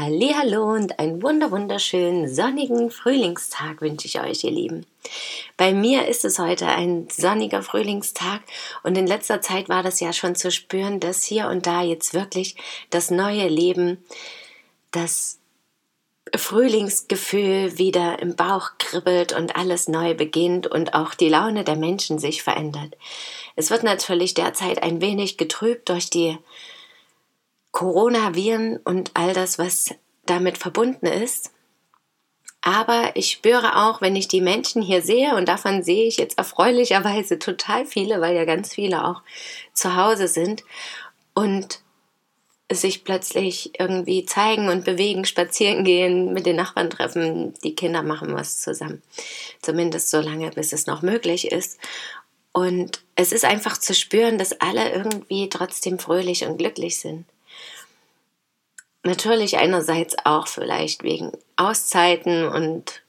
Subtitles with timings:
[0.00, 4.86] Hallo und einen wunder wunderschönen sonnigen Frühlingstag wünsche ich euch, ihr Lieben.
[5.56, 8.42] Bei mir ist es heute ein sonniger Frühlingstag
[8.84, 12.14] und in letzter Zeit war das ja schon zu spüren, dass hier und da jetzt
[12.14, 12.54] wirklich
[12.90, 13.98] das neue Leben,
[14.92, 15.40] das
[16.32, 22.20] Frühlingsgefühl wieder im Bauch kribbelt und alles neu beginnt und auch die Laune der Menschen
[22.20, 22.96] sich verändert.
[23.56, 26.38] Es wird natürlich derzeit ein wenig getrübt durch die
[27.70, 29.94] Coronaviren und all das, was
[30.26, 31.52] damit verbunden ist.
[32.60, 36.38] Aber ich spüre auch, wenn ich die Menschen hier sehe, und davon sehe ich jetzt
[36.38, 39.22] erfreulicherweise total viele, weil ja ganz viele auch
[39.72, 40.64] zu Hause sind
[41.34, 41.80] und
[42.70, 48.34] sich plötzlich irgendwie zeigen und bewegen, spazieren gehen, mit den Nachbarn treffen, die Kinder machen
[48.34, 49.02] was zusammen.
[49.62, 51.78] Zumindest so lange, bis es noch möglich ist.
[52.52, 57.24] Und es ist einfach zu spüren, dass alle irgendwie trotzdem fröhlich und glücklich sind.
[59.04, 63.02] Natürlich einerseits auch vielleicht wegen Auszeiten und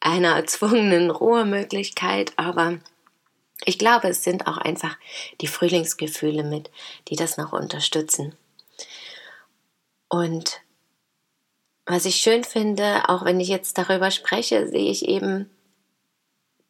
[0.00, 2.78] einer erzwungenen Ruhemöglichkeit, aber
[3.64, 4.96] ich glaube, es sind auch einfach
[5.40, 6.70] die Frühlingsgefühle mit,
[7.08, 8.36] die das noch unterstützen.
[10.08, 10.60] Und
[11.86, 15.50] was ich schön finde, auch wenn ich jetzt darüber spreche, sehe ich eben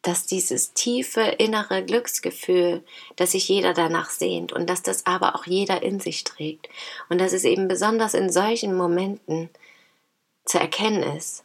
[0.05, 2.83] dass dieses tiefe innere Glücksgefühl,
[3.15, 6.69] dass sich jeder danach sehnt und dass das aber auch jeder in sich trägt
[7.09, 9.49] und dass es eben besonders in solchen Momenten
[10.45, 11.43] zu erkennen ist.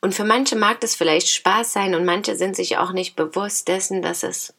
[0.00, 3.68] Und für manche mag das vielleicht Spaß sein und manche sind sich auch nicht bewusst
[3.68, 4.54] dessen, dass es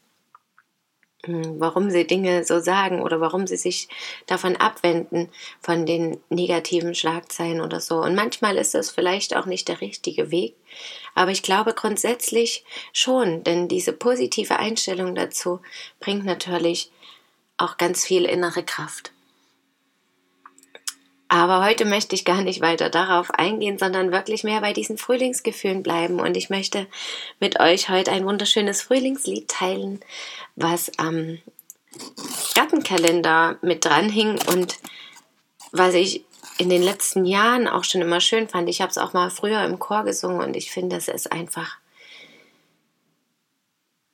[1.28, 3.90] warum sie Dinge so sagen oder warum sie sich
[4.26, 8.02] davon abwenden, von den negativen Schlagzeilen oder so.
[8.02, 10.56] Und manchmal ist das vielleicht auch nicht der richtige Weg,
[11.16, 12.64] aber ich glaube grundsätzlich
[12.94, 15.60] schon, denn diese positive Einstellung dazu
[16.00, 16.92] bringt natürlich
[17.58, 19.12] auch ganz viel innere Kraft.
[21.40, 25.84] Aber heute möchte ich gar nicht weiter darauf eingehen, sondern wirklich mehr bei diesen Frühlingsgefühlen
[25.84, 26.20] bleiben.
[26.20, 26.86] Und ich möchte
[27.40, 30.02] mit euch heute ein wunderschönes Frühlingslied teilen,
[30.58, 31.40] was am
[32.56, 34.80] Gartenkalender mit dran hing und
[35.72, 36.26] was ich
[36.58, 38.68] in den letzten Jahren auch schon immer schön fand.
[38.68, 41.78] Ich habe es auch mal früher im Chor gesungen und ich finde, es ist einfach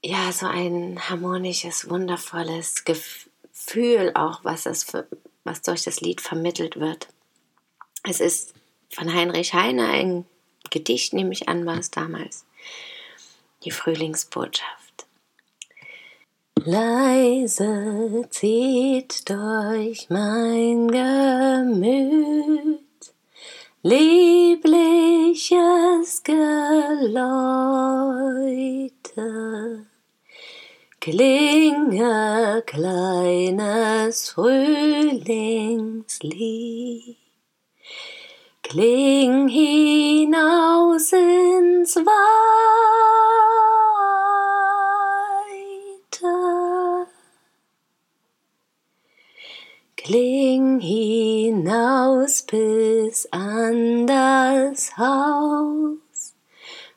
[0.03, 5.07] ja so ein harmonisches, wundervolles Gefühl auch, was es für,
[5.43, 7.07] was durch das Lied vermittelt wird.
[8.07, 8.53] Es ist
[8.89, 10.25] von Heinrich Heine ein
[10.69, 12.45] Gedicht, nehme ich an, war es damals.
[13.63, 15.07] Die Frühlingsbotschaft.
[16.63, 22.79] Leise zieht durch mein Gemüt
[23.83, 24.63] liebliches
[26.23, 26.85] Geläute
[30.99, 37.17] Klinge kleines Frühlingslied,
[38.67, 42.25] kling hinaus ins Weite,
[49.97, 56.33] kling hinaus bis an das Haus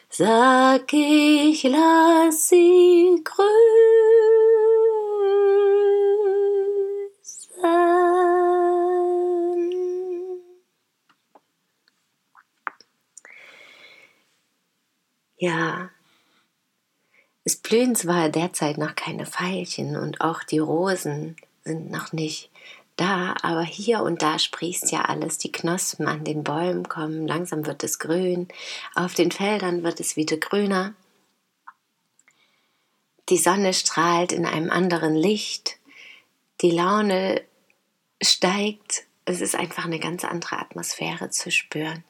[0.09, 3.63] sag ich, lass sie grüßen.
[15.37, 15.89] Ja,
[17.43, 22.49] es blühen zwar derzeit noch keine Veilchen und auch die Rosen sind noch nicht
[22.95, 25.37] da, aber hier und da sprießt ja alles.
[25.37, 28.47] Die Knospen an den Bäumen kommen, langsam wird es grün,
[28.95, 30.93] auf den Feldern wird es wieder grüner.
[33.29, 35.78] Die Sonne strahlt in einem anderen Licht,
[36.61, 37.41] die Laune
[38.22, 42.03] steigt, es ist einfach eine ganz andere Atmosphäre zu spüren.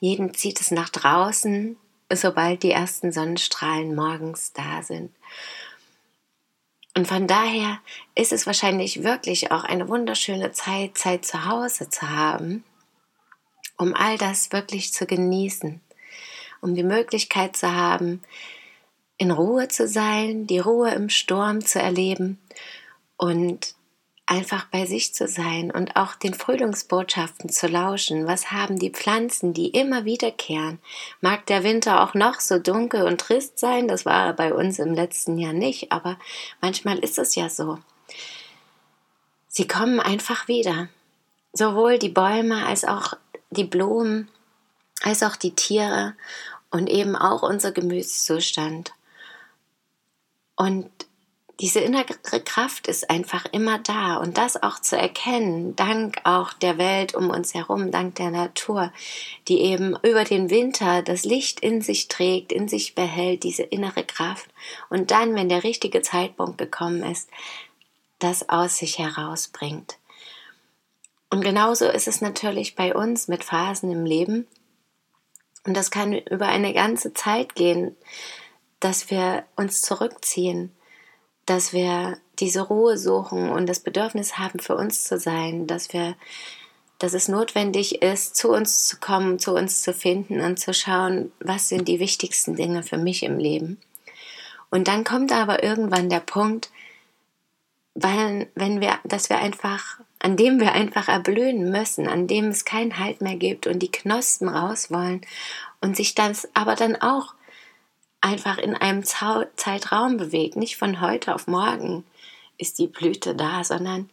[0.00, 1.76] Jeden zieht es nach draußen,
[2.12, 5.14] sobald die ersten Sonnenstrahlen morgens da sind.
[6.96, 7.78] Und von daher
[8.14, 12.64] ist es wahrscheinlich wirklich auch eine wunderschöne Zeit, Zeit zu Hause zu haben
[13.80, 15.80] um all das wirklich zu genießen,
[16.60, 18.20] um die Möglichkeit zu haben,
[19.16, 22.38] in Ruhe zu sein, die Ruhe im Sturm zu erleben
[23.16, 23.74] und
[24.30, 28.28] einfach bei sich zu sein und auch den Frühlingsbotschaften zu lauschen.
[28.28, 30.78] Was haben die Pflanzen, die immer wiederkehren?
[31.20, 34.94] Mag der Winter auch noch so dunkel und trist sein, das war bei uns im
[34.94, 36.16] letzten Jahr nicht, aber
[36.60, 37.78] manchmal ist es ja so.
[39.48, 40.88] Sie kommen einfach wieder.
[41.52, 43.14] Sowohl die Bäume als auch
[43.50, 44.28] die Blumen,
[45.02, 46.14] als auch die Tiere
[46.70, 48.92] und eben auch unser Gemütszustand.
[50.54, 50.88] Und
[51.60, 52.06] diese innere
[52.44, 57.28] Kraft ist einfach immer da und das auch zu erkennen, dank auch der Welt um
[57.28, 58.92] uns herum, dank der Natur,
[59.46, 64.04] die eben über den Winter das Licht in sich trägt, in sich behält, diese innere
[64.04, 64.48] Kraft
[64.88, 67.28] und dann, wenn der richtige Zeitpunkt gekommen ist,
[68.18, 69.98] das aus sich herausbringt.
[71.28, 74.46] Und genauso ist es natürlich bei uns mit Phasen im Leben.
[75.64, 77.96] Und das kann über eine ganze Zeit gehen,
[78.80, 80.72] dass wir uns zurückziehen,
[81.50, 86.14] dass wir diese Ruhe suchen und das Bedürfnis haben, für uns zu sein, dass wir,
[87.00, 91.32] dass es notwendig ist, zu uns zu kommen, zu uns zu finden und zu schauen,
[91.40, 93.78] was sind die wichtigsten Dinge für mich im Leben.
[94.70, 96.70] Und dann kommt aber irgendwann der Punkt,
[97.94, 102.64] weil, wenn wir, dass wir einfach, an dem wir einfach erblühen müssen, an dem es
[102.64, 105.22] keinen Halt mehr gibt und die Knospen raus wollen
[105.80, 107.34] und sich das aber dann auch
[108.20, 110.56] einfach in einem Zeitraum bewegt.
[110.56, 112.04] Nicht von heute auf morgen
[112.58, 114.10] ist die Blüte da, sondern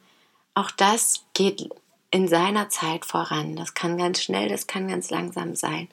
[0.54, 1.70] auch das geht
[2.10, 3.56] in seiner Zeit voran.
[3.56, 5.90] Das kann ganz schnell, das kann ganz langsam sein.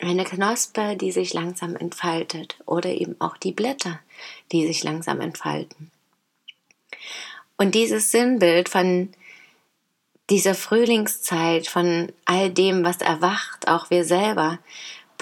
[0.00, 4.00] Eine Knospe, die sich langsam entfaltet oder eben auch die Blätter,
[4.52, 5.90] die sich langsam entfalten.
[7.56, 9.12] Und dieses Sinnbild von
[10.30, 14.58] dieser Frühlingszeit, von all dem, was erwacht, auch wir selber,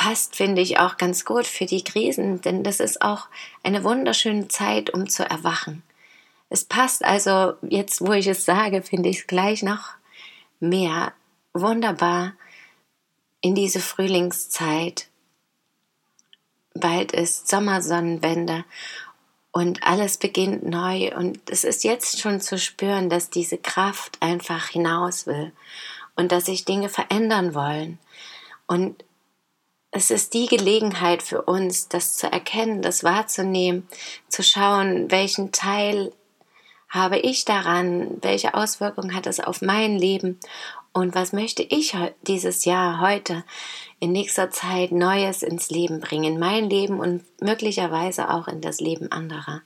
[0.02, 3.28] passt, finde ich, auch ganz gut für die Krisen, denn das ist auch
[3.62, 5.84] eine wunderschöne Zeit, um zu erwachen.
[6.50, 9.90] Es passt also, jetzt wo ich es sage, finde ich es gleich noch
[10.58, 11.12] mehr
[11.52, 12.32] wunderbar
[13.42, 15.06] in diese Frühlingszeit.
[16.74, 18.64] Bald ist Sommersonnenwende
[19.52, 24.66] und alles beginnt neu und es ist jetzt schon zu spüren, dass diese Kraft einfach
[24.66, 25.52] hinaus will
[26.16, 28.00] und dass sich Dinge verändern wollen.
[28.66, 29.04] Und
[29.92, 33.86] es ist die Gelegenheit für uns, das zu erkennen, das wahrzunehmen,
[34.26, 36.12] zu schauen, welchen Teil
[36.88, 40.40] habe ich daran, welche Auswirkungen hat es auf mein Leben
[40.92, 43.44] und was möchte ich dieses Jahr, heute,
[44.00, 49.12] in nächster Zeit Neues ins Leben bringen, mein Leben und möglicherweise auch in das Leben
[49.12, 49.60] anderer.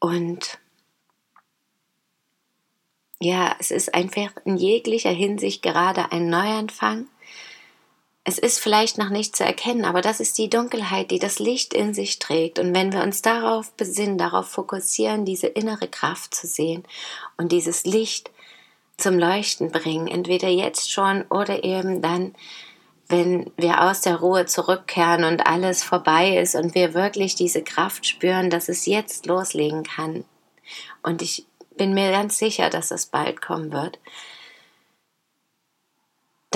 [0.00, 0.58] Und
[3.20, 7.08] ja, es ist einfach in jeglicher Hinsicht gerade ein Neuanfang
[8.28, 11.72] es ist vielleicht noch nicht zu erkennen, aber das ist die Dunkelheit, die das Licht
[11.72, 12.58] in sich trägt.
[12.58, 16.82] Und wenn wir uns darauf besinnen, darauf fokussieren, diese innere Kraft zu sehen
[17.36, 18.32] und dieses Licht
[18.96, 22.34] zum Leuchten bringen, entweder jetzt schon oder eben dann,
[23.06, 28.08] wenn wir aus der Ruhe zurückkehren und alles vorbei ist und wir wirklich diese Kraft
[28.08, 30.24] spüren, dass es jetzt loslegen kann.
[31.04, 31.46] Und ich
[31.76, 34.00] bin mir ganz sicher, dass es bald kommen wird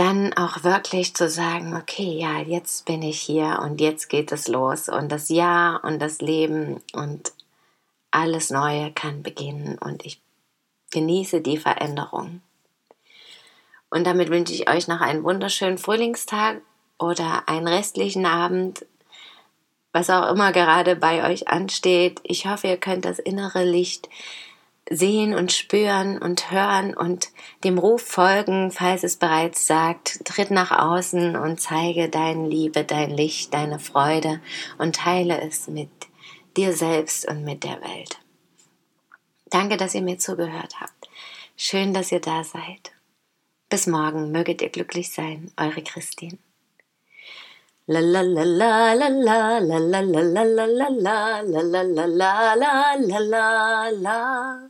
[0.00, 4.48] dann auch wirklich zu sagen, okay, ja, jetzt bin ich hier und jetzt geht es
[4.48, 7.32] los und das Jahr und das Leben und
[8.10, 10.18] alles Neue kann beginnen und ich
[10.90, 12.40] genieße die Veränderung.
[13.90, 16.62] Und damit wünsche ich euch noch einen wunderschönen Frühlingstag
[16.98, 18.86] oder einen restlichen Abend,
[19.92, 22.20] was auch immer gerade bei euch ansteht.
[22.22, 24.08] Ich hoffe, ihr könnt das innere Licht
[24.90, 27.30] sehen und spüren und hören und
[27.62, 33.10] dem Ruf folgen, falls es bereits sagt, tritt nach außen und zeige deine Liebe, dein
[33.10, 34.40] Licht, deine Freude
[34.78, 35.90] und teile es mit
[36.56, 38.18] dir selbst und mit der Welt.
[39.48, 41.08] Danke, dass ihr mir zugehört habt.
[41.56, 42.92] Schön, dass ihr da seid.
[43.68, 46.38] Bis morgen möget ihr glücklich sein, eure Christine.
[47.86, 52.54] La la la la la la la la la la la la la la la
[52.54, 54.69] la la la la